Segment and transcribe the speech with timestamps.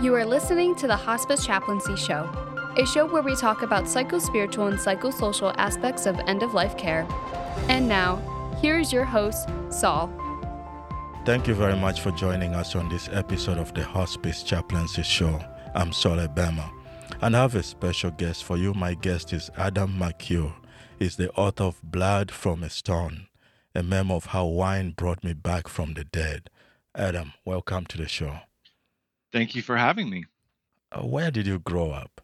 [0.00, 2.30] You are listening to the Hospice Chaplaincy Show,
[2.76, 7.04] a show where we talk about psychospiritual and psychosocial aspects of end of life care.
[7.68, 8.22] And now,
[8.62, 10.08] here is your host, Saul.
[11.24, 15.40] Thank you very much for joining us on this episode of the Hospice Chaplaincy Show.
[15.74, 16.70] I'm Saul Ebema,
[17.20, 18.74] and I have a special guest for you.
[18.74, 20.54] My guest is Adam McHugh.
[21.00, 23.26] He's the author of Blood from a Stone,
[23.74, 26.50] a memoir of how wine brought me back from the dead.
[26.94, 28.38] Adam, welcome to the show.
[29.32, 30.24] Thank you for having me.
[30.90, 32.20] Uh, where did you grow up?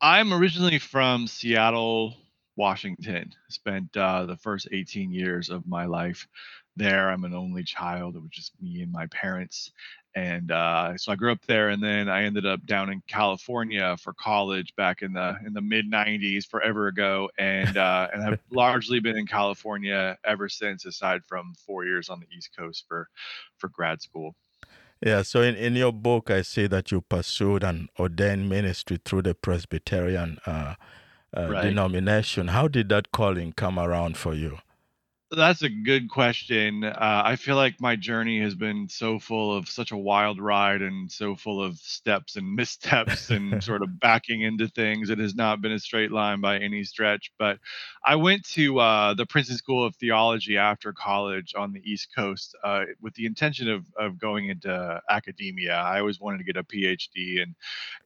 [0.00, 2.16] I'm originally from Seattle,
[2.56, 3.32] Washington.
[3.48, 6.26] Spent uh, the first 18 years of my life
[6.76, 7.10] there.
[7.10, 8.16] I'm an only child.
[8.16, 9.72] It was just me and my parents.
[10.14, 13.96] And uh, so I grew up there, and then I ended up down in California
[13.96, 18.38] for college back in the in the mid '90s, forever ago, and uh, and have
[18.50, 23.08] largely been in California ever since, aside from four years on the East Coast for
[23.56, 24.34] for grad school.
[25.04, 29.22] Yeah, so in, in your book, I see that you pursued an ordained ministry through
[29.22, 30.74] the Presbyterian uh,
[31.36, 31.62] uh, Right.
[31.62, 32.48] denomination.
[32.48, 34.58] How did that calling come around for you?
[35.34, 36.84] That's a good question.
[36.84, 40.82] Uh, I feel like my journey has been so full of such a wild ride
[40.82, 45.08] and so full of steps and missteps and sort of backing into things.
[45.08, 47.32] It has not been a straight line by any stretch.
[47.38, 47.58] But
[48.04, 52.54] I went to uh, the Princeton School of Theology after college on the East Coast
[52.62, 55.72] uh, with the intention of, of going into academia.
[55.76, 57.54] I always wanted to get a PhD in,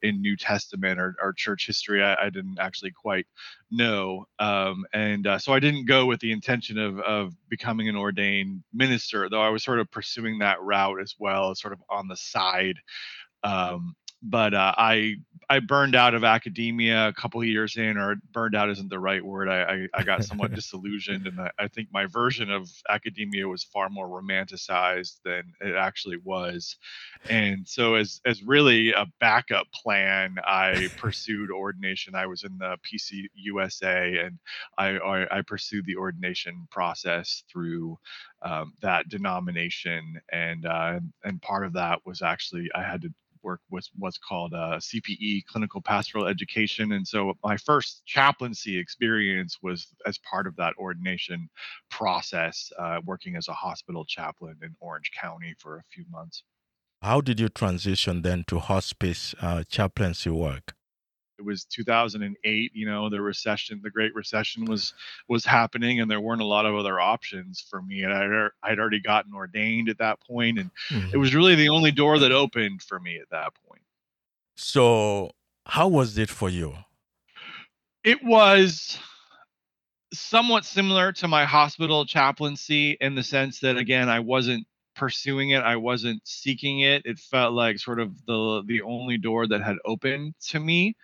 [0.01, 2.01] in New Testament or, or church history.
[2.01, 3.27] I, I didn't actually quite
[3.71, 4.25] know.
[4.39, 8.63] Um, and uh, so I didn't go with the intention of, of becoming an ordained
[8.73, 12.17] minister, though I was sort of pursuing that route as well, sort of on the
[12.17, 12.77] side.
[13.43, 15.15] Um, but uh, I
[15.49, 18.99] I burned out of academia a couple of years in, or burned out isn't the
[18.99, 19.47] right word.
[19.47, 23.63] I I, I got somewhat disillusioned, and I, I think my version of academia was
[23.63, 26.75] far more romanticized than it actually was.
[27.29, 32.13] And so, as as really a backup plan, I pursued ordination.
[32.13, 34.39] I was in the PC USA, and
[34.77, 37.97] I I, I pursued the ordination process through
[38.41, 43.13] um, that denomination, and uh, and part of that was actually I had to
[43.47, 49.57] work with what's called uh, CPE, clinical pastoral education, and so my first chaplaincy experience
[49.67, 51.49] was as part of that ordination
[51.89, 56.43] process, uh, working as a hospital chaplain in Orange County for a few months.
[57.01, 60.76] How did you transition then to hospice uh, chaplaincy work?
[61.37, 64.93] It was 2008 you know the recession the great recession was
[65.27, 68.79] was happening and there weren't a lot of other options for me and i'd, I'd
[68.79, 71.19] already gotten ordained at that point and it mm-hmm.
[71.19, 73.81] was really the only door that opened for me at that point
[74.55, 75.31] So,
[75.65, 76.75] how was it for you?
[78.03, 78.97] it was
[80.13, 84.65] somewhat similar to my hospital chaplaincy in the sense that again i wasn't
[84.97, 89.47] pursuing it i wasn't seeking it it felt like sort of the the only door
[89.47, 90.95] that had opened to me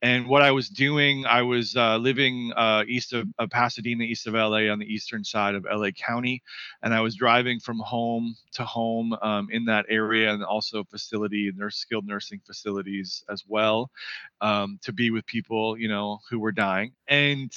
[0.00, 4.28] and what i was doing i was uh, living uh, east of, of pasadena east
[4.28, 6.40] of la on the eastern side of la county
[6.84, 11.50] and i was driving from home to home um, in that area and also facility
[11.56, 13.90] nurse skilled nursing facilities as well
[14.40, 17.52] um, to be with people you know who were dying and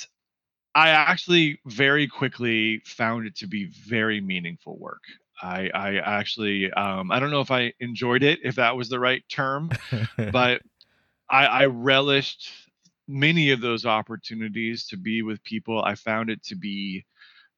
[0.76, 5.04] I actually very quickly found it to be very meaningful work.
[5.42, 9.00] I, I actually, um, I don't know if I enjoyed it, if that was the
[9.00, 9.70] right term,
[10.32, 10.62] but
[11.30, 12.50] I, I relished
[13.08, 15.84] many of those opportunities to be with people.
[15.84, 17.06] I found it to be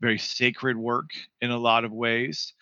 [0.02, 1.10] very sacred work
[1.42, 2.54] in a lot of ways.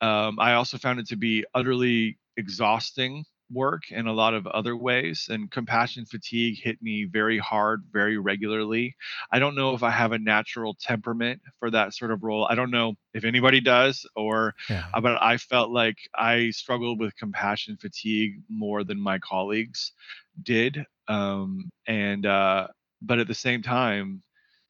[0.00, 4.76] Um, I also found it to be utterly exhausting work in a lot of other
[4.76, 8.94] ways, and compassion fatigue hit me very hard, very regularly.
[9.30, 12.46] I don't know if I have a natural temperament for that sort of role.
[12.48, 14.86] I don't know if anybody does, or yeah.
[14.94, 19.92] uh, but I felt like I struggled with compassion fatigue more than my colleagues
[20.42, 20.84] did.
[21.08, 22.68] Um, and uh,
[23.02, 24.22] but at the same time,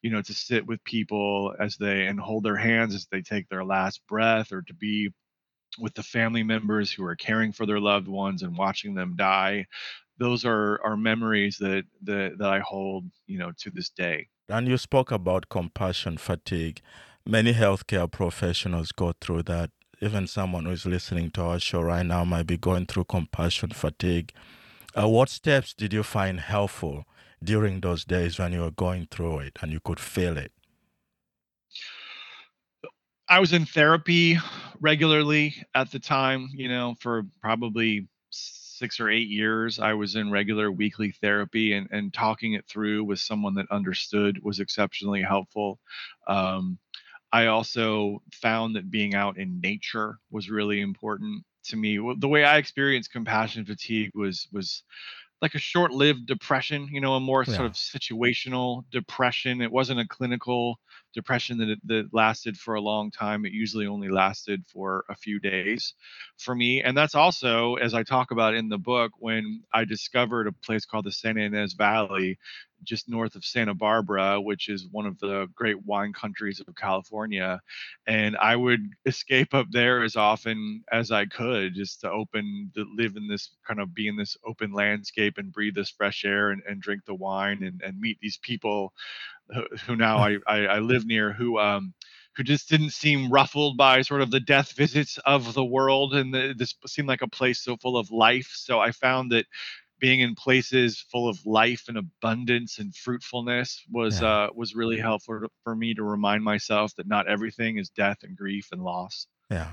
[0.03, 3.49] you know, to sit with people as they and hold their hands as they take
[3.49, 5.11] their last breath, or to be
[5.79, 9.67] with the family members who are caring for their loved ones and watching them die.
[10.19, 14.29] Those are are memories that that, that I hold, you know, to this day.
[14.49, 16.81] And you spoke about compassion fatigue.
[17.27, 19.71] Many healthcare professionals go through that.
[20.03, 23.71] Even someone who is listening to our show right now might be going through compassion
[23.71, 24.33] fatigue.
[24.99, 27.05] Uh, what steps did you find helpful
[27.45, 30.53] during those days when you were going through it and you could feel it?
[33.31, 34.39] I was in therapy
[34.81, 39.79] regularly at the time, you know, for probably six or eight years.
[39.79, 44.41] I was in regular weekly therapy and, and talking it through with someone that understood
[44.43, 45.81] was exceptionally helpful.
[46.29, 46.79] Um,
[47.33, 51.45] I also found that being out in nature was really important.
[51.67, 51.99] to me.
[52.19, 54.83] The way I experienced compassion fatigue was was
[55.43, 59.63] like a short-lived depression, you know, a more sort of situational depression.
[59.63, 60.79] It wasn't a clinical
[61.15, 63.47] depression that that lasted for a long time.
[63.47, 65.95] It usually only lasted for a few days
[66.39, 66.83] for me.
[66.83, 70.85] And that's also, as I talk about in the book, when I discovered a place
[70.85, 72.39] called the Santa Ynez Valley
[72.85, 77.61] just north of Santa Barbara, which is one of the great wine countries of California.
[78.07, 82.87] And I would escape up there as often as I could just to open, to
[82.97, 86.51] live in this kind of be in this open landscape and breathe this fresh air
[86.51, 88.93] and, and drink the wine and, and meet these people
[89.55, 91.95] who, who now I, I, I live near who, um,
[92.37, 96.33] who just didn't seem ruffled by sort of the death visits of the world and
[96.33, 99.47] the, this seemed like a place so full of life so i found that
[100.01, 104.29] being in places full of life and abundance and fruitfulness was yeah.
[104.29, 108.37] uh, was really helpful for me to remind myself that not everything is death and
[108.37, 109.27] grief and loss.
[109.51, 109.73] Yeah.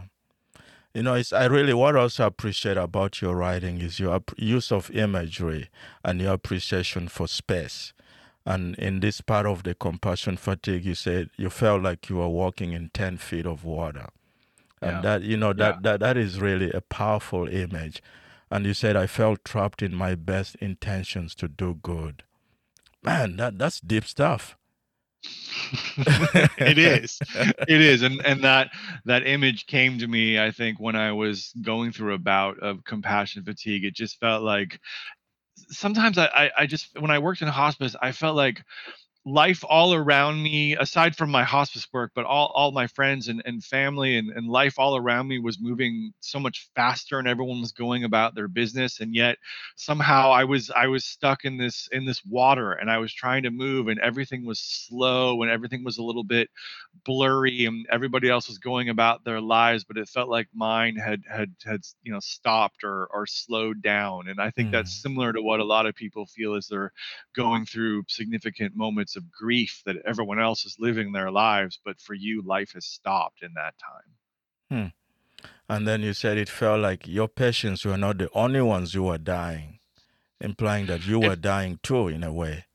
[0.94, 4.72] You know, it's, I really what I also appreciate about your writing is your use
[4.72, 5.70] of imagery
[6.04, 7.94] and your appreciation for space.
[8.46, 12.30] And in this part of the compassion fatigue, you said you felt like you were
[12.30, 14.08] walking in ten feet of water,
[14.82, 15.02] and yeah.
[15.02, 15.80] that you know that, yeah.
[15.82, 18.02] that that is really a powerful image
[18.50, 22.24] and you said I felt trapped in my best intentions to do good.
[23.04, 24.58] Man, that that's deep stuff.
[25.98, 27.20] it is.
[27.68, 28.02] It is.
[28.02, 28.70] And and that
[29.06, 32.84] that image came to me, I think, when I was going through a bout of
[32.84, 33.84] compassion fatigue.
[33.84, 34.80] It just felt like
[35.70, 38.64] sometimes I, I, I just when I worked in hospice, I felt like
[39.28, 43.42] life all around me aside from my hospice work but all, all my friends and,
[43.44, 47.60] and family and, and life all around me was moving so much faster and everyone
[47.60, 49.38] was going about their business and yet
[49.76, 53.44] somehow i was i was stuck in this in this water and i was trying
[53.44, 56.50] to move and everything was slow and everything was a little bit
[57.04, 61.22] blurry and everybody else was going about their lives but it felt like mine had
[61.30, 64.72] had had you know stopped or or slowed down and i think mm.
[64.72, 66.94] that's similar to what a lot of people feel as they're
[67.36, 72.14] going through significant moments of grief that everyone else is living their lives, but for
[72.14, 74.94] you, life has stopped in that time.
[75.44, 75.48] Hmm.
[75.70, 79.04] And then you said it felt like your patients were not the only ones who
[79.04, 79.80] were dying,
[80.40, 82.66] implying that you were dying too, in a way.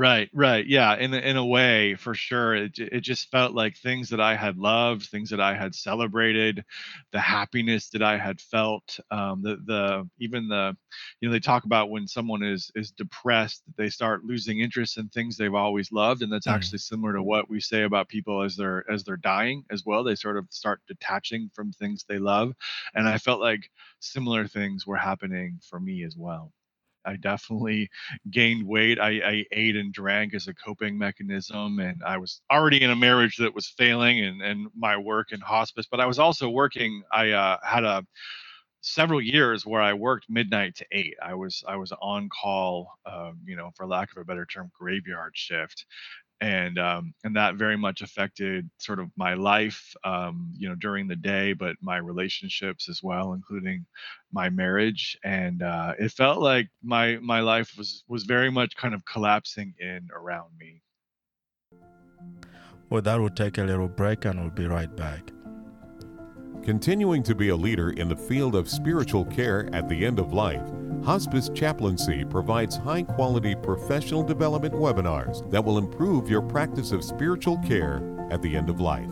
[0.00, 0.64] Right, right.
[0.64, 2.54] Yeah, in in a way, for sure.
[2.54, 6.64] It it just felt like things that I had loved, things that I had celebrated,
[7.10, 10.76] the happiness that I had felt, um, the the even the,
[11.20, 15.08] you know, they talk about when someone is is depressed, they start losing interest in
[15.08, 16.52] things they've always loved, and that's mm.
[16.52, 20.04] actually similar to what we say about people as they're as they're dying as well.
[20.04, 22.54] They sort of start detaching from things they love,
[22.94, 23.68] and I felt like
[23.98, 26.52] similar things were happening for me as well.
[27.08, 27.90] I definitely
[28.30, 29.00] gained weight.
[29.00, 32.96] I, I ate and drank as a coping mechanism, and I was already in a
[32.96, 35.86] marriage that was failing, and and my work in hospice.
[35.90, 37.02] But I was also working.
[37.12, 38.04] I uh, had a
[38.80, 41.16] several years where I worked midnight to eight.
[41.22, 44.70] I was I was on call, uh, you know, for lack of a better term,
[44.78, 45.86] graveyard shift,
[46.40, 51.08] and um, and that very much affected sort of my life, um, you know, during
[51.08, 53.84] the day, but my relationships as well, including
[54.32, 55.18] my marriage.
[55.24, 59.74] And uh, it felt like my my life was was very much kind of collapsing
[59.78, 60.82] in around me.
[62.90, 65.30] Well, that will take a little break, and we'll be right back.
[66.68, 70.34] Continuing to be a leader in the field of spiritual care at the end of
[70.34, 70.60] life,
[71.02, 77.56] Hospice Chaplaincy provides high quality professional development webinars that will improve your practice of spiritual
[77.60, 79.08] care at the end of life.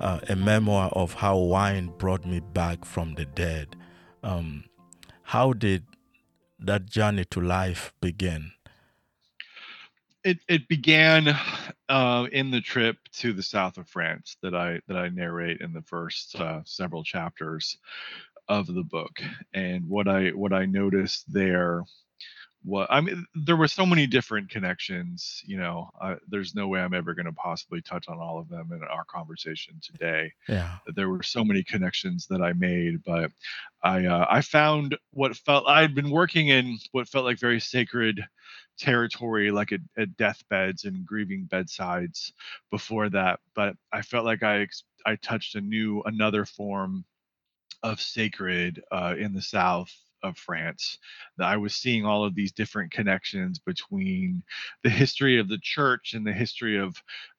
[0.00, 3.76] uh, a memoir of how wine brought me back from the dead.
[4.22, 4.64] Um,
[5.22, 5.84] how did
[6.58, 8.52] that journey to life begin?
[10.24, 11.34] It it began
[11.88, 15.72] uh, in the trip to the south of France that I that I narrate in
[15.72, 17.78] the first uh, several chapters
[18.48, 19.20] of the book,
[19.52, 21.84] and what I what I noticed there
[22.64, 25.42] what I mean, there were so many different connections.
[25.46, 28.48] You know, uh, there's no way I'm ever going to possibly touch on all of
[28.48, 30.32] them in our conversation today.
[30.48, 33.30] Yeah, there were so many connections that I made, but
[33.82, 37.60] I uh, I found what felt I had been working in what felt like very
[37.60, 38.24] sacred
[38.78, 42.32] territory, like at, at deathbeds and grieving bedsides
[42.70, 43.40] before that.
[43.54, 44.66] But I felt like I
[45.06, 47.04] I touched a new another form
[47.84, 50.98] of sacred uh, in the South of France.
[51.40, 54.42] I was seeing all of these different connections between
[54.82, 56.96] the history of the church and the history of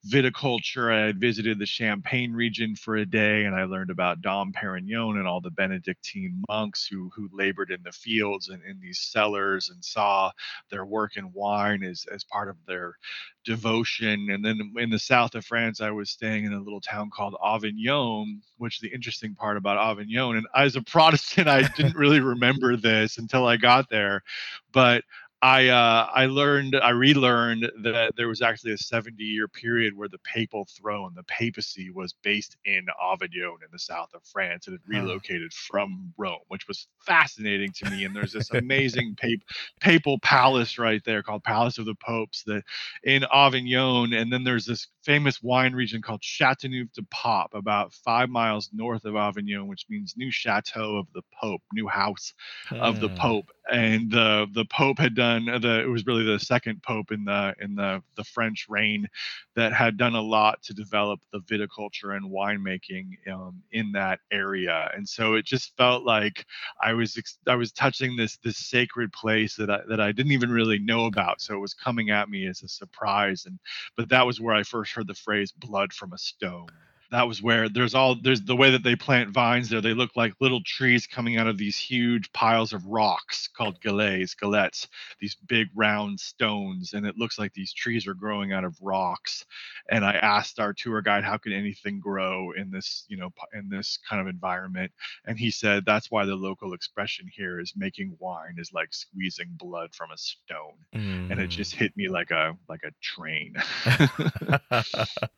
[0.08, 0.94] viticulture.
[0.94, 5.18] I had visited the Champagne region for a day, and I learned about Dom Perignon
[5.18, 9.70] and all the Benedictine monks who who labored in the fields and in these cellars
[9.70, 10.32] and saw
[10.70, 12.96] their work in wine as as part of their
[13.44, 14.30] devotion.
[14.30, 17.36] And then in the south of France, I was staying in a little town called
[17.44, 22.78] Avignon, which the interesting part about Avignon, and as a Protestant, I didn't really remember
[22.78, 24.24] this until I got there,
[24.72, 25.04] but
[25.42, 30.10] I uh, I learned I relearned that there was actually a 70 year period where
[30.10, 34.76] the papal throne, the papacy, was based in Avignon in the south of France and
[34.76, 35.68] it relocated huh.
[35.72, 38.04] from Rome, which was fascinating to me.
[38.04, 39.48] And there's this amazing pap-
[39.80, 42.64] papal palace right there called Palace of the Popes that
[43.04, 48.30] in Avignon, and then there's this famous wine region called Chateauneuf du Pape, about five
[48.30, 52.32] miles north of Avignon, which means new chateau of the Pope, new house
[52.70, 53.16] of the hmm.
[53.16, 53.50] Pope.
[53.72, 57.56] And the the Pope had done the it was really the second Pope in the
[57.60, 59.08] in the the French reign
[59.56, 64.92] that had done a lot to develop the viticulture and winemaking um, in that area.
[64.96, 66.46] And so it just felt like
[66.82, 70.52] I was I was touching this this sacred place that I that I didn't even
[70.52, 71.42] really know about.
[71.42, 73.46] So it was coming at me as a surprise.
[73.46, 73.60] And
[73.96, 76.68] but that was where I first heard the phrase blood from a stone
[77.12, 80.16] that was where there's all there's the way that they plant vines there they look
[80.16, 84.88] like little trees coming out of these huge piles of rocks called galets galettes
[85.20, 89.46] these big round stones and it looks like these trees are growing out of rocks
[89.90, 93.70] and i asked our tour guide how can anything grow in this you know in
[93.70, 94.92] this kind of environment
[95.26, 99.50] and he said that's why the local expression here is making wine is like squeezing
[99.58, 101.32] blood from a stone mm.
[101.32, 101.80] and it just mm.
[101.80, 103.56] hit me like a like a train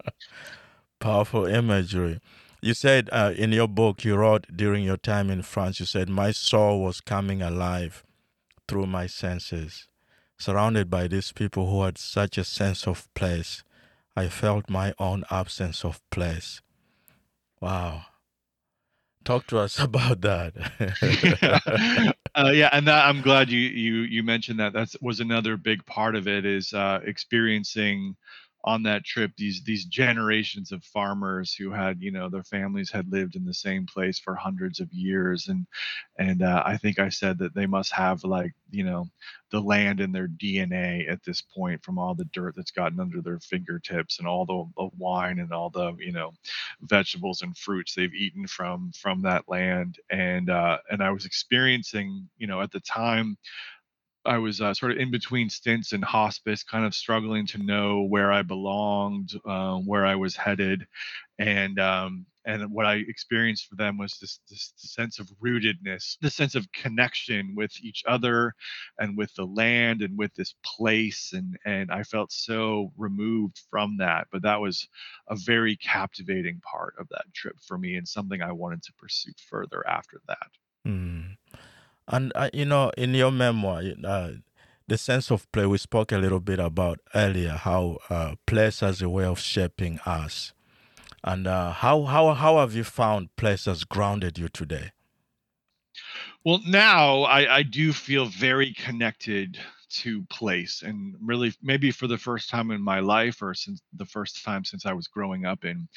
[1.01, 2.22] Powerful imagery.
[2.62, 6.10] You said uh, in your book you wrote during your time in France, you said,
[6.10, 8.05] My soul was coming alive
[8.67, 9.88] through my senses.
[10.38, 13.63] Surrounded by these people who had such a sense of place,
[14.15, 16.62] I felt my own absence of place.
[17.60, 18.03] Wow.
[19.25, 20.53] Talk to us about that.
[21.41, 22.12] yeah.
[22.34, 24.72] Uh, yeah, and that, I'm glad you you you mentioned that.
[24.72, 28.15] That was another big part of it is uh, experiencing
[28.63, 33.12] on that trip these these generations of farmers who had you know their families had
[33.12, 35.65] lived in the same place for hundreds of years and
[36.20, 39.08] and uh, i think i said that they must have like you know
[39.51, 43.22] the land in their dna at this point from all the dirt that's gotten under
[43.22, 46.32] their fingertips and all the, the wine and all the you know
[46.84, 49.98] vegetables and fruits they've eaten from from that land.
[50.10, 53.38] And uh and i was experiencing you know at the time
[54.25, 58.04] I was uh, sort of in between stints in hospice, kind of struggling to know
[58.04, 60.86] where I belonged, uh, where I was headed,
[61.40, 66.30] and um, and what I experienced for them was this this sense of rootedness, the
[66.30, 68.54] sense of connection with each other,
[69.00, 73.98] and with the land and with this place, and and I felt so removed from
[73.98, 74.88] that, but that was
[75.30, 79.34] a very captivating part of that trip for me, and something I wanted to pursue
[79.50, 80.48] further after that.
[80.88, 81.38] Mm.
[82.12, 84.32] And uh, you know, in your memoir, uh,
[84.88, 89.01] the sense of play we spoke a little bit about earlier, how uh, place has
[89.01, 90.53] a way of shaping us,
[91.24, 94.91] and uh, how how how have you found place has grounded you today?
[96.44, 99.60] Well, now I, I do feel very connected
[99.91, 104.06] to place and really maybe for the first time in my life or since the
[104.06, 105.88] first time since I was growing up in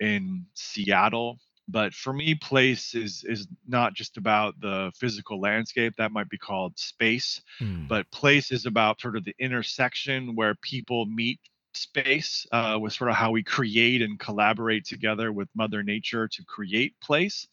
[0.00, 1.38] in Seattle
[1.68, 6.38] but for me place is is not just about the physical landscape that might be
[6.38, 7.86] called space mm.
[7.88, 11.40] but place is about sort of the intersection where people meet
[11.74, 16.44] space uh, with sort of how we create and collaborate together with mother nature to
[16.44, 17.48] create place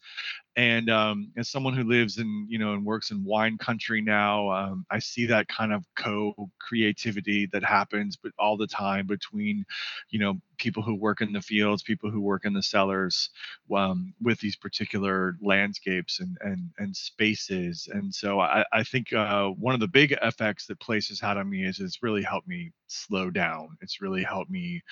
[0.56, 4.50] and um, as someone who lives in you know and works in wine country now
[4.50, 9.64] um, i see that kind of co-creativity that happens but all the time between
[10.10, 13.30] you know people who work in the fields people who work in the cellars
[13.74, 19.48] um, with these particular landscapes and and and spaces and so i, I think uh,
[19.48, 22.72] one of the big effects that places had on me is it's really helped me
[22.88, 23.76] slow down.
[23.80, 24.82] It's really helped me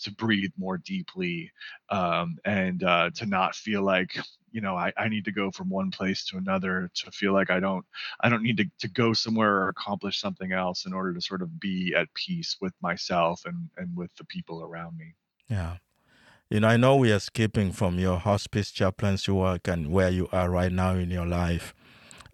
[0.00, 1.50] to breathe more deeply
[1.90, 4.18] um, and uh, to not feel like
[4.56, 7.50] you know I, I need to go from one place to another to feel like
[7.50, 7.84] i don't
[8.20, 11.42] i don't need to, to go somewhere or accomplish something else in order to sort
[11.42, 15.14] of be at peace with myself and and with the people around me.
[15.50, 15.76] Yeah.
[16.48, 20.26] You know i know we are skipping from your hospice chaplaincy work and where you
[20.32, 21.74] are right now in your life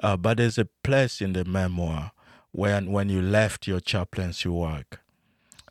[0.00, 2.12] uh, but there's a place in the memoir
[2.52, 5.00] when when you left your chaplaincy work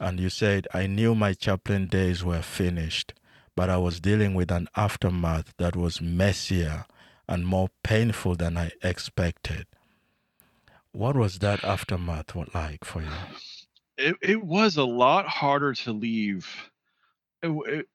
[0.01, 3.13] and you said i knew my chaplain days were finished
[3.55, 6.85] but I was dealing with an aftermath that was messier
[7.27, 9.67] and more painful than I expected.
[10.91, 13.07] What was that aftermath like for you?
[13.97, 16.71] It, it was a lot harder to leave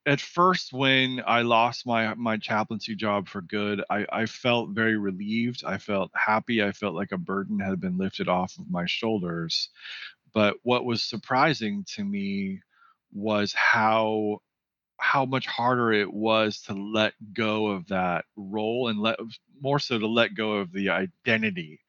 [0.07, 4.97] at first when I lost my my chaplaincy job for good, I, I felt very
[4.97, 5.63] relieved.
[5.65, 6.63] I felt happy.
[6.63, 9.69] I felt like a burden had been lifted off of my shoulders.
[10.35, 12.61] But what was surprising to me
[13.13, 14.41] was how
[14.99, 19.19] how much harder it was to let go of that role and let
[19.61, 21.81] more so to let go of the identity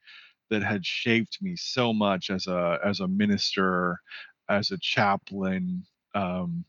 [0.50, 4.00] that had shaped me so much as a as a minister
[4.50, 5.84] as a chaplain.
[6.16, 6.66] Um,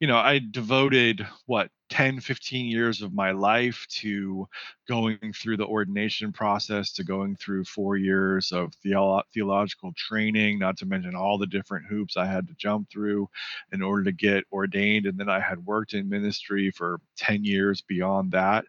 [0.00, 4.48] you know i devoted what 10 15 years of my life to
[4.88, 10.76] going through the ordination process to going through four years of theolo- theological training not
[10.78, 13.28] to mention all the different hoops i had to jump through
[13.72, 17.82] in order to get ordained and then i had worked in ministry for 10 years
[17.82, 18.64] beyond that.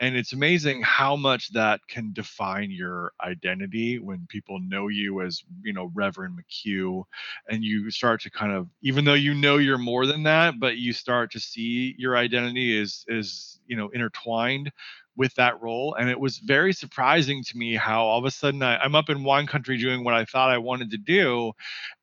[0.00, 5.42] And it's amazing how much that can define your identity when people know you as
[5.62, 7.04] you know reverend mchugh
[7.50, 10.78] and you start to kind of even though you know you're more than that but
[10.78, 14.70] you start to see your identity is is you know intertwined
[15.16, 18.62] with that role and it was very surprising to me how all of a sudden
[18.62, 21.52] I, i'm up in wine country doing what i thought i wanted to do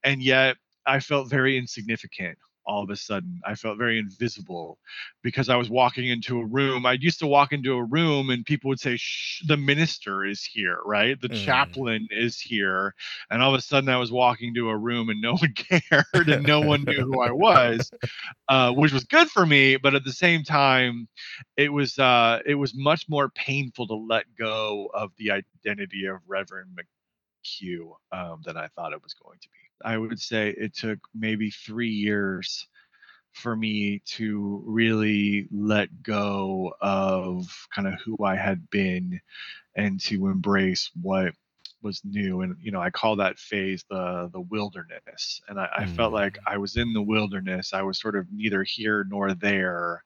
[0.03, 2.37] and yet i felt very insignificant
[2.67, 4.77] all of a sudden i felt very invisible
[5.23, 6.85] because i was walking into a room.
[6.85, 10.43] I used to walk into a room and people would say Shh, the minister is
[10.43, 11.19] here right?
[11.19, 11.45] The mm.
[11.45, 12.93] chaplain is here
[13.29, 16.29] and all of a sudden i was walking to a room and no one cared
[16.29, 17.91] and no one knew who i was
[18.49, 21.07] uh, which was good for me but at the same time
[21.55, 26.17] it was uh, it was much more painful to let go of the identity of
[26.27, 26.77] reverend
[27.45, 30.99] mchugh um, than i thought it was going to be I would say it took
[31.13, 32.67] maybe three years
[33.33, 39.19] for me to really let go of kind of who I had been
[39.75, 41.33] and to embrace what
[41.83, 45.85] was new and you know i call that phase the the wilderness and i, I
[45.85, 46.41] felt like mm.
[46.47, 50.03] i was in the wilderness i was sort of neither here nor there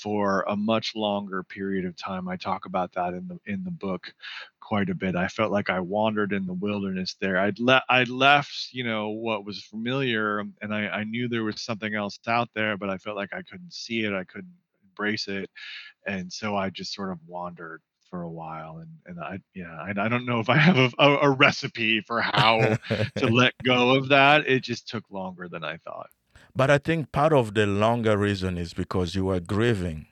[0.00, 2.28] for a much longer period of time.
[2.28, 4.12] I talk about that in the in the book
[4.60, 5.16] quite a bit.
[5.16, 7.38] I felt like I wandered in the wilderness there.
[7.38, 11.44] I'd le- I left, you know, what was familiar, um, and I, I knew there
[11.44, 14.12] was something else out there, but I felt like I couldn't see it.
[14.12, 15.50] I couldn't embrace it,
[16.06, 19.90] and so I just sort of wandered for a while and and i yeah i,
[19.90, 22.76] I don't know if i have a, a, a recipe for how
[23.16, 26.08] to let go of that it just took longer than i thought
[26.56, 30.06] but I think part of the longer reason is because you were grieving.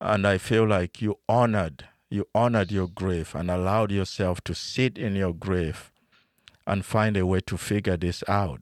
[0.00, 4.98] And I feel like you honored, you honored your grief and allowed yourself to sit
[4.98, 5.90] in your grief
[6.66, 8.60] and find a way to figure this out.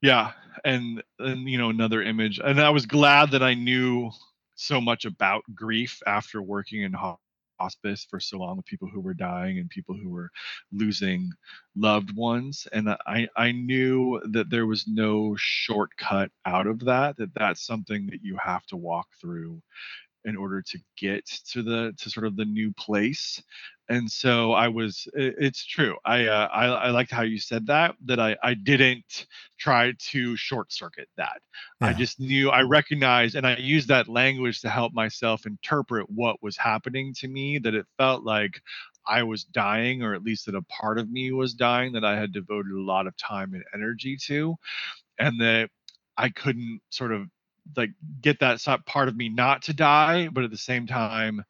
[0.00, 0.32] Yeah.
[0.64, 2.40] And, and you know, another image.
[2.42, 4.12] And I was glad that I knew
[4.54, 6.94] so much about grief after working in
[7.60, 10.30] hospice for so long with people who were dying and people who were
[10.72, 11.30] losing
[11.76, 17.34] loved ones and i i knew that there was no shortcut out of that that
[17.34, 19.60] that's something that you have to walk through
[20.24, 23.42] in order to get to the to sort of the new place
[23.88, 27.94] and so i was it's true i uh, I, I liked how you said that
[28.06, 29.26] that i i didn't
[29.58, 31.40] try to short circuit that
[31.80, 31.88] yeah.
[31.88, 36.42] i just knew i recognized and i used that language to help myself interpret what
[36.42, 38.60] was happening to me that it felt like
[39.06, 42.18] i was dying or at least that a part of me was dying that i
[42.18, 44.54] had devoted a lot of time and energy to
[45.18, 45.68] and that
[46.16, 47.28] i couldn't sort of
[47.76, 51.42] like get that part of me not to die but at the same time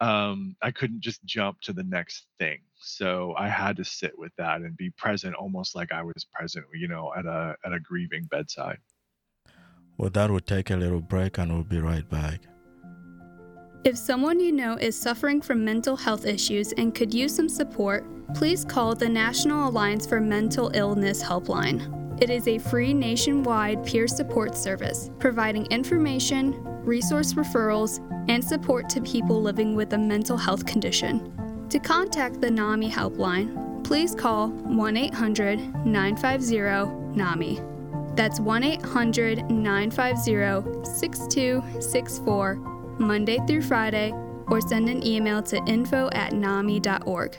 [0.00, 2.58] um, I couldn't just jump to the next thing.
[2.80, 6.64] So I had to sit with that and be present, almost like I was present,
[6.74, 8.78] you know, at a at a grieving bedside.
[9.96, 12.42] Well, that would take a little break, and we'll be right back.
[13.84, 18.04] If someone you know is suffering from mental health issues and could use some support,
[18.34, 21.97] please call the National Alliance for Mental Illness Helpline.
[22.20, 26.52] It is a free nationwide peer support service, providing information,
[26.84, 31.32] resource referrals, and support to people living with a mental health condition.
[31.70, 37.60] To contact the NAMI helpline, please call 1 800 950 NAMI.
[38.16, 42.54] That's 1 800 950 6264,
[42.98, 44.12] Monday through Friday,
[44.48, 47.38] or send an email to info at nami.org.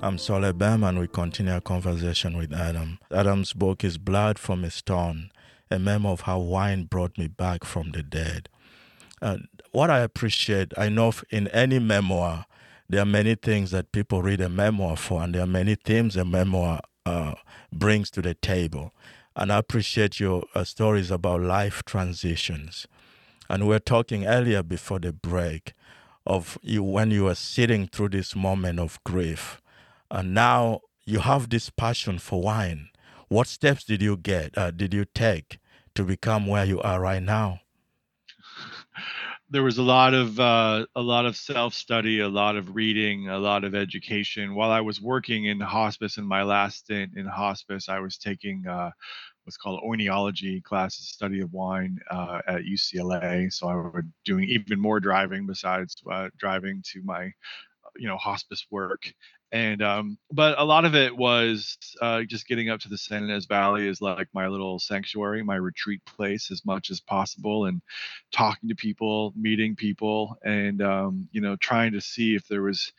[0.00, 3.00] I'm Soleh Bam, and we continue our conversation with Adam.
[3.10, 5.32] Adam's book is Blood from a Stone,
[5.72, 8.48] a memoir of how wine brought me back from the dead.
[9.72, 12.46] What I appreciate, I know in any memoir,
[12.88, 16.16] there are many things that people read a memoir for, and there are many themes
[16.16, 17.34] a memoir uh,
[17.72, 18.94] brings to the table.
[19.34, 22.86] And I appreciate your uh, stories about life transitions.
[23.50, 25.72] And we are talking earlier before the break
[26.24, 29.60] of you when you were sitting through this moment of grief
[30.10, 32.88] and now you have this passion for wine.
[33.28, 34.56] What steps did you get?
[34.56, 35.58] Uh, did you take
[35.94, 37.60] to become where you are right now?
[39.50, 43.28] there was a lot of uh, a lot of self study, a lot of reading,
[43.28, 44.54] a lot of education.
[44.54, 48.66] While I was working in hospice in my last stint in hospice, I was taking
[48.66, 48.90] uh,
[49.44, 53.50] what's called oenology classes, study of wine uh, at UCLA.
[53.52, 57.32] So I was doing even more driving besides uh, driving to my
[57.96, 59.12] you know hospice work
[59.52, 63.26] and um, but a lot of it was uh, just getting up to the Santa
[63.26, 67.80] Ynez Valley is like my little sanctuary, my retreat place as much as possible, and
[68.30, 72.92] talking to people, meeting people, and um, you know trying to see if there was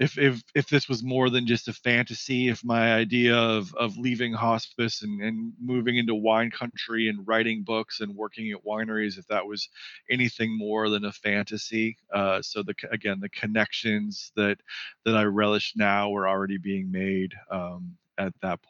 [0.00, 3.96] if if if this was more than just a fantasy, if my idea of of
[3.96, 9.18] leaving hospice and, and moving into wine country and writing books and working at wineries,
[9.18, 9.68] if that was
[10.10, 11.96] anything more than a fantasy.
[12.12, 14.58] Uh, so the again the connections that
[15.04, 18.60] that I relish now were already being made um, at that.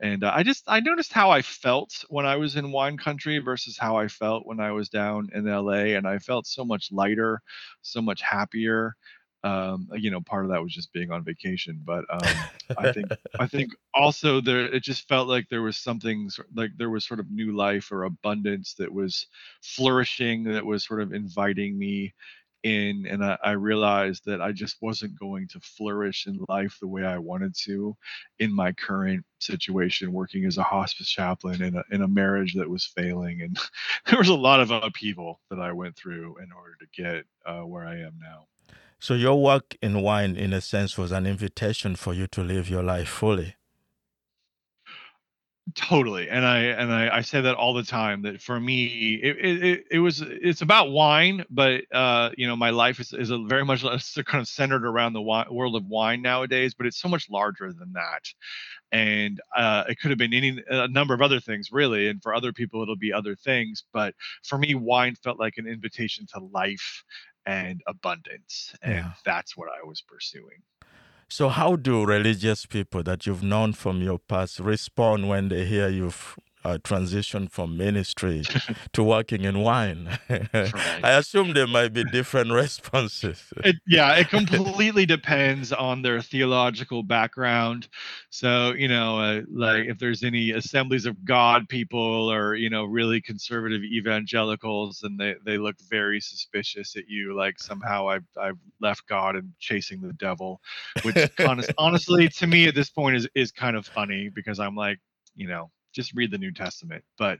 [0.00, 3.38] And uh, I just I noticed how I felt when I was in wine country
[3.38, 6.90] versus how I felt when I was down in LA, and I felt so much
[6.90, 7.42] lighter,
[7.82, 8.96] so much happier
[9.44, 11.80] um, you know, part of that was just being on vacation.
[11.84, 12.34] But um,
[12.78, 13.08] I think
[13.40, 17.20] I think also there it just felt like there was something like there was sort
[17.20, 19.26] of new life or abundance that was
[19.62, 22.14] flourishing that was sort of inviting me
[22.62, 26.86] in and I, I, realized that i just wasn't going to flourish in life the
[26.86, 27.96] way i wanted to
[28.38, 32.70] in my current situation working as a hospice chaplain in a, in a marriage that
[32.70, 33.58] was failing and
[34.06, 37.66] there was a lot of upheaval that i went through in order to get uh,
[37.66, 38.46] where i am now
[39.02, 42.70] so your work in wine, in a sense, was an invitation for you to live
[42.70, 43.56] your life fully.
[45.74, 48.22] Totally, and I and I, I say that all the time.
[48.22, 52.70] That for me, it, it, it was it's about wine, but uh, you know, my
[52.70, 53.82] life is is very much
[54.26, 56.74] kind of centered around the world of wine nowadays.
[56.74, 58.22] But it's so much larger than that,
[58.92, 62.06] and uh, it could have been any a number of other things, really.
[62.08, 63.82] And for other people, it'll be other things.
[63.92, 67.02] But for me, wine felt like an invitation to life
[67.46, 68.74] and abundance.
[68.82, 69.12] And yeah.
[69.24, 70.62] that's what I was pursuing.
[71.28, 75.88] So, how do religious people that you've known from your past respond when they hear
[75.88, 78.42] you've uh, transition from ministry
[78.92, 80.18] to working in wine.
[80.28, 80.48] right.
[81.04, 83.52] I assume there might be different responses.
[83.64, 87.88] It, yeah, it completely depends on their theological background.
[88.30, 92.84] So, you know, uh, like if there's any assemblies of God people or, you know,
[92.84, 98.58] really conservative evangelicals and they, they look very suspicious at you, like somehow I've, I've
[98.80, 100.60] left God and chasing the devil,
[101.02, 104.76] which honest, honestly to me at this point is, is kind of funny because I'm
[104.76, 104.98] like,
[105.34, 107.04] you know, just read the New Testament.
[107.18, 107.38] But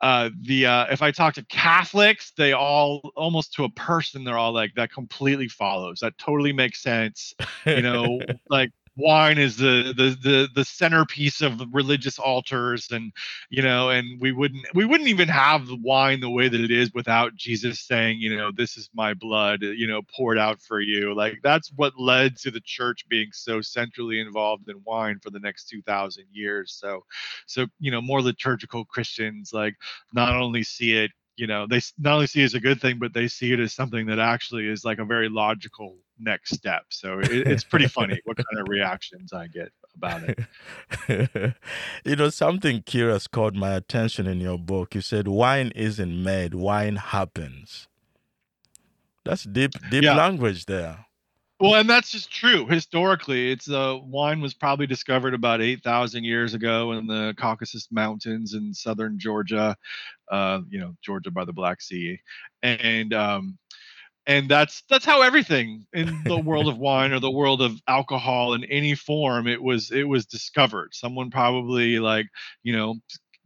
[0.00, 4.38] uh, the uh, if I talk to Catholics, they all almost to a person, they're
[4.38, 6.00] all like that completely follows.
[6.00, 7.34] That totally makes sense.
[7.64, 13.12] You know, like wine is the the the the centerpiece of religious altars and
[13.50, 16.70] you know and we wouldn't we wouldn't even have the wine the way that it
[16.70, 20.60] is without jesus saying you know this is my blood uh, you know poured out
[20.62, 21.14] for you.
[21.14, 25.40] Like that's what led to the church being so centrally involved in wine for the
[25.40, 26.72] next 2000 years.
[26.80, 27.02] So
[27.46, 29.74] so you know more liturgical christians like
[30.12, 32.98] not only see it you know they not only see it as a good thing
[32.98, 36.84] but they see it as something that actually is like a very logical next step.
[36.90, 41.54] So it, it's pretty funny what kind of reactions i get about it.
[42.04, 44.94] You know something curious caught my attention in your book.
[44.94, 47.88] You said wine isn't made wine happens.
[49.24, 50.14] That's deep deep yeah.
[50.14, 51.06] language there.
[51.58, 52.66] Well, and that's just true.
[52.66, 57.88] Historically, it's uh, wine was probably discovered about eight thousand years ago in the Caucasus
[57.90, 59.74] Mountains in southern Georgia,
[60.30, 62.20] uh, you know, Georgia by the Black Sea,
[62.62, 63.56] and um,
[64.26, 68.54] and that's that's how everything in the world of wine or the world of alcohol
[68.54, 70.94] in any form it was it was discovered.
[70.94, 72.26] Someone probably like
[72.62, 72.96] you know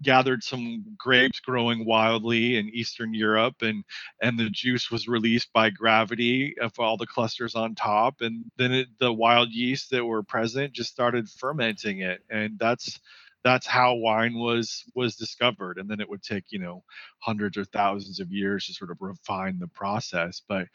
[0.03, 3.85] gathered some grapes growing wildly in Eastern Europe, and
[4.23, 8.73] and the juice was released by gravity of all the clusters on top, and then
[8.73, 12.99] it, the wild yeast that were present just started fermenting it, and that's
[13.43, 16.83] that's how wine was was discovered and then it would take you know
[17.19, 20.67] hundreds or thousands of years to sort of refine the process but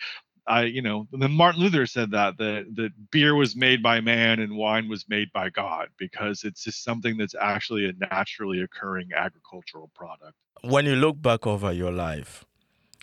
[0.47, 4.39] I, you know, then Martin Luther said that that that beer was made by man
[4.39, 9.10] and wine was made by God because it's just something that's actually a naturally occurring
[9.15, 10.34] agricultural product.
[10.62, 12.45] When you look back over your life,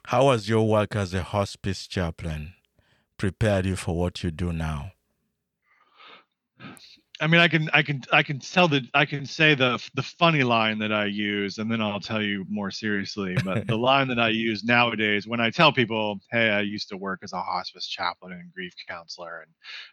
[0.06, 2.54] how has your work as a hospice chaplain
[3.16, 4.92] prepared you for what you do now?
[7.22, 10.02] I mean, I can, I can, I can tell the, I can say the the
[10.02, 13.36] funny line that I use, and then I'll tell you more seriously.
[13.44, 16.96] But the line that I use nowadays, when I tell people, "Hey, I used to
[16.96, 19.52] work as a hospice chaplain and grief counselor, and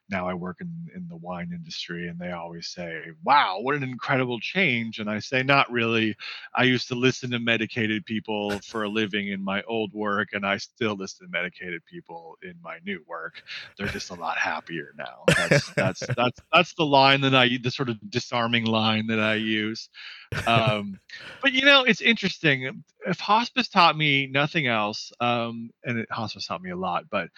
[0.10, 3.84] now I work in in the wine industry," and they always say, "Wow, what an
[3.84, 6.16] incredible change!" And I say, "Not really.
[6.56, 10.48] I used to listen to medicated people for a living in my old work, and
[10.48, 13.44] I still listen to medicated people in my new work.
[13.78, 17.58] They're just a lot happier now." That's that's that's that's the line line that I
[17.62, 19.90] the sort of disarming line that I use.
[20.46, 21.00] Um,
[21.42, 22.84] but you know, it's interesting.
[23.08, 27.30] If hospice taught me nothing else, um, and it, hospice taught me a lot, but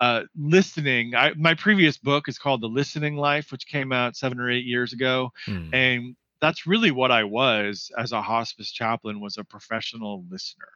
[0.00, 1.14] uh, listening.
[1.14, 4.64] I, my previous book is called The Listening Life, which came out seven or eight
[4.64, 5.74] years ago, hmm.
[5.74, 10.68] and that's really what I was as a hospice chaplain was a professional listener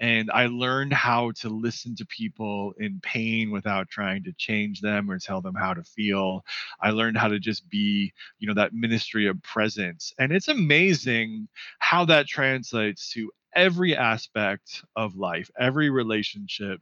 [0.00, 5.10] and I learned how to listen to people in pain without trying to change them
[5.10, 6.44] or tell them how to feel.
[6.80, 10.14] I learned how to just be, you know, that ministry of presence.
[10.18, 11.48] And it's amazing
[11.80, 16.80] how that translates to every aspect of life, every relationship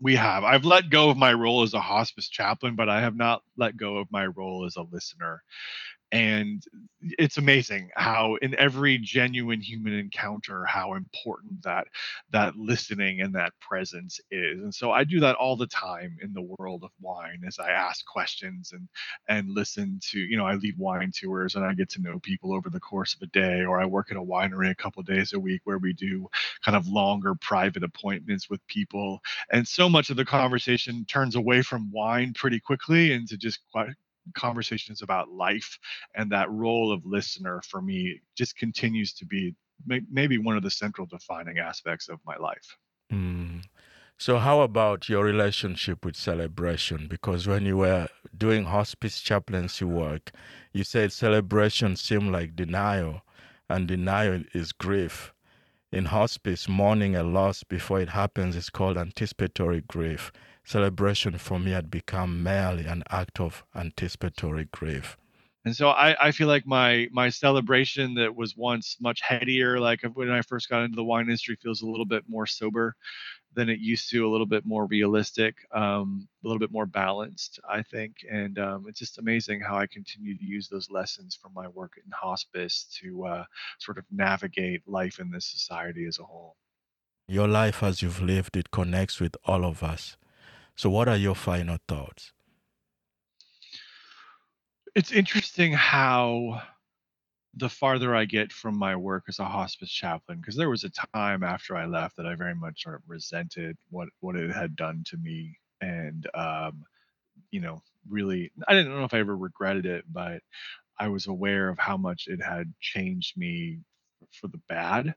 [0.00, 0.44] we have.
[0.44, 3.76] I've let go of my role as a hospice chaplain, but I have not let
[3.76, 5.42] go of my role as a listener
[6.12, 6.64] and
[7.02, 11.86] it's amazing how in every genuine human encounter how important that
[12.30, 14.60] that listening and that presence is.
[14.60, 17.70] And so i do that all the time in the world of wine as i
[17.70, 18.88] ask questions and
[19.28, 22.54] and listen to you know i lead wine tours and i get to know people
[22.54, 25.32] over the course of a day or i work at a winery a couple days
[25.32, 26.28] a week where we do
[26.64, 29.20] kind of longer private appointments with people.
[29.52, 33.90] And so much of the conversation turns away from wine pretty quickly into just quite
[34.34, 35.78] conversations about life
[36.14, 39.54] and that role of listener for me just continues to be
[39.86, 42.76] may- maybe one of the central defining aspects of my life.
[43.12, 43.64] Mm.
[44.18, 47.06] So, how about your relationship with celebration?
[47.08, 50.30] Because when you were doing hospice chaplaincy work,
[50.72, 53.22] you said celebration seemed like denial,
[53.68, 55.32] and denial is grief.
[55.90, 60.30] In hospice, mourning a loss before it happens is called anticipatory grief
[60.70, 65.16] celebration for me had become merely an act of anticipatory grief.
[65.64, 70.00] And so I, I feel like my my celebration that was once much headier, like
[70.14, 72.96] when I first got into the wine industry, feels a little bit more sober
[73.52, 77.60] than it used to, a little bit more realistic, um, a little bit more balanced,
[77.68, 78.12] I think.
[78.30, 81.94] And um, it's just amazing how I continue to use those lessons from my work
[82.02, 83.44] in hospice to uh,
[83.80, 86.56] sort of navigate life in this society as a whole.
[87.28, 90.16] Your life as you've lived, it connects with all of us.
[90.76, 92.32] So, what are your final thoughts?
[94.94, 96.62] It's interesting how
[97.54, 100.90] the farther I get from my work as a hospice chaplain, because there was a
[101.14, 104.76] time after I left that I very much sort of resented what what it had
[104.76, 106.84] done to me, and um,
[107.50, 110.42] you know, really, I didn't know if I ever regretted it, but
[110.98, 113.80] I was aware of how much it had changed me
[114.32, 115.14] for the bad.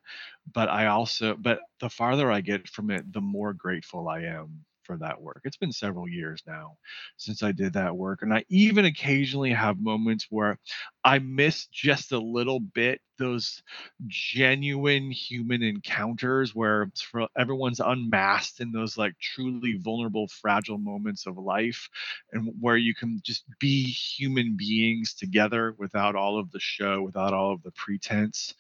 [0.53, 4.65] But I also, but the farther I get from it, the more grateful I am
[4.83, 5.41] for that work.
[5.43, 6.77] It's been several years now
[7.17, 8.21] since I did that work.
[8.21, 10.57] And I even occasionally have moments where
[11.03, 13.61] I miss just a little bit those
[14.07, 16.91] genuine human encounters where
[17.37, 21.89] everyone's unmasked in those like truly vulnerable, fragile moments of life
[22.31, 27.33] and where you can just be human beings together without all of the show, without
[27.33, 28.55] all of the pretense.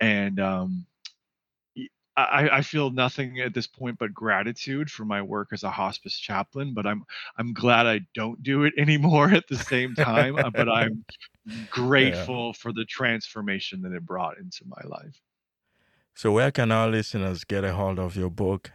[0.00, 0.86] And, um,
[2.16, 6.16] I, I feel nothing at this point but gratitude for my work as a hospice
[6.16, 7.04] chaplain, but I'm
[7.36, 10.36] I'm glad I don't do it anymore at the same time.
[10.36, 11.04] Uh, but I'm
[11.70, 12.52] grateful yeah.
[12.52, 15.20] for the transformation that it brought into my life.
[16.14, 18.72] So, where can our listeners get a hold of your book